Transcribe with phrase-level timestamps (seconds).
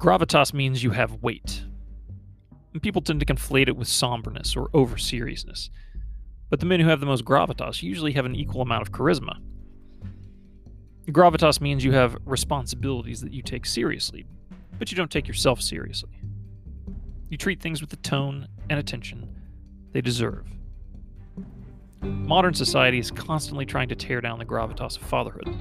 [0.00, 1.62] Gravitas means you have weight.
[2.72, 5.68] And people tend to conflate it with somberness or over seriousness.
[6.48, 9.36] But the men who have the most gravitas usually have an equal amount of charisma.
[11.08, 14.24] Gravitas means you have responsibilities that you take seriously,
[14.78, 16.22] but you don't take yourself seriously.
[17.28, 19.28] You treat things with the tone and attention
[19.92, 20.46] they deserve.
[22.00, 25.54] Modern society is constantly trying to tear down the gravitas of fatherhood.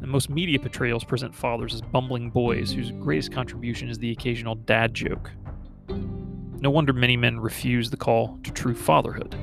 [0.00, 4.54] And most media portrayals present fathers as bumbling boys whose greatest contribution is the occasional
[4.54, 5.30] dad joke.
[6.60, 9.36] No wonder many men refuse the call to true fatherhood.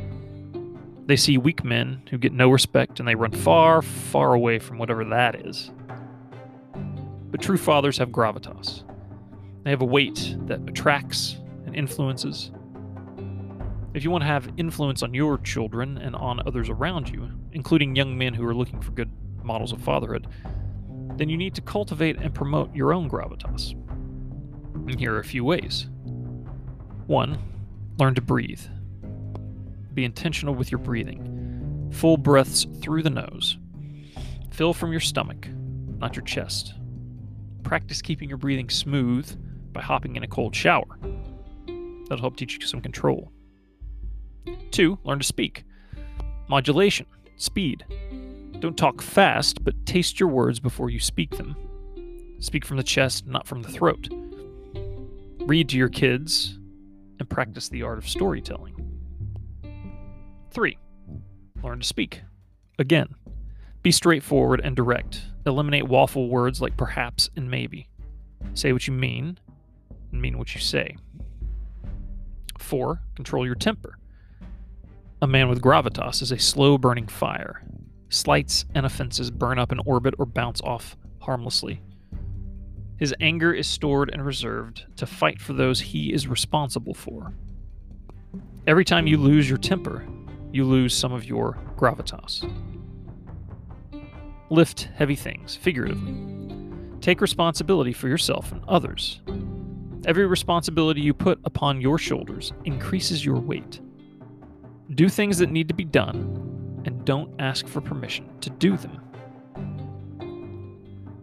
[1.08, 4.78] They see weak men who get no respect and they run far, far away from
[4.78, 5.72] whatever that is.
[7.32, 8.84] But true fathers have gravitas.
[9.64, 12.52] They have a weight that attracts and influences.
[13.94, 17.96] If you want to have influence on your children and on others around you, including
[17.96, 19.12] young men who are looking for good
[19.46, 20.28] models of fatherhood,
[21.18, 23.72] then you need to cultivate and promote your own gravitas.
[24.74, 25.88] And here are a few ways.
[27.08, 27.38] One,
[27.98, 28.62] learn to breathe.
[29.94, 31.90] Be intentional with your breathing.
[31.94, 33.58] Full breaths through the nose.
[34.52, 35.48] Fill from your stomach,
[35.98, 36.74] not your chest.
[37.64, 39.30] Practice keeping your breathing smooth
[39.72, 41.00] by hopping in a cold shower.
[42.08, 43.32] That'll help teach you some control.
[44.72, 45.64] Two, learn to speak.
[46.48, 47.06] Modulation,
[47.38, 47.86] speed.
[48.66, 51.56] Don't talk fast, but taste your words before you speak them.
[52.40, 54.10] Speak from the chest, not from the throat.
[55.42, 56.58] Read to your kids
[57.20, 58.74] and practice the art of storytelling.
[60.50, 60.80] Three,
[61.64, 62.24] learn to speak.
[62.80, 63.14] Again,
[63.84, 65.22] be straightforward and direct.
[65.46, 67.88] Eliminate waffle words like perhaps and maybe.
[68.56, 69.38] Say what you mean
[70.12, 70.98] and mean what you say.
[72.58, 74.00] Four, control your temper.
[75.22, 77.62] A man with gravitas is a slow burning fire.
[78.16, 81.82] Slights and offenses burn up in orbit or bounce off harmlessly.
[82.98, 87.34] His anger is stored and reserved to fight for those he is responsible for.
[88.68, 90.08] Every time you lose your temper,
[90.54, 92.50] you lose some of your gravitas.
[94.50, 96.16] Lift heavy things, figuratively.
[97.02, 99.20] Take responsibility for yourself and others.
[100.06, 103.82] Every responsibility you put upon your shoulders increases your weight.
[104.92, 106.45] Do things that need to be done,
[106.86, 109.02] and don't ask for permission to do them.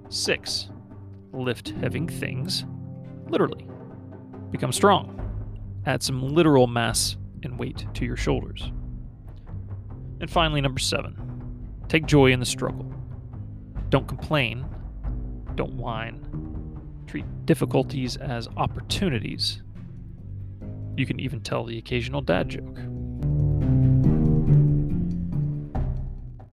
[0.08, 0.68] 6.
[1.32, 2.66] Lift heavy things
[3.28, 3.66] literally.
[4.50, 5.18] Become strong.
[5.86, 8.70] Add some literal mass and weight to your shoulders.
[10.20, 11.16] And finally, number 7.
[11.88, 12.92] Take joy in the struggle.
[13.88, 14.66] Don't complain.
[15.54, 16.26] Don't whine.
[17.06, 19.62] Treat difficulties as opportunities.
[20.96, 22.78] You can even tell the occasional dad joke.